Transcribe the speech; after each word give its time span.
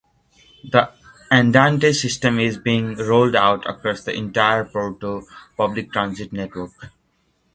The 0.63 0.91
Andante 1.29 1.93
system 1.93 2.39
is 2.39 2.57
being 2.57 2.95
rolled 2.95 3.35
out 3.35 3.69
across 3.69 4.01
the 4.03 4.15
entire 4.15 4.65
Porto 4.65 5.21
public 5.55 5.91
transit 5.93 6.33
network. 6.33 6.71